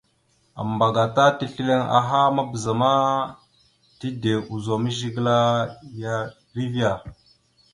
Ambagata 0.61 1.25
tisləliŋ 1.37 1.81
aha 1.97 2.19
mabəza 2.35 2.73
ma, 2.81 2.91
tide 3.99 4.33
ozum 4.53 4.83
Zigəla 4.97 5.37
ya 6.01 6.13
erivea. 6.51 6.93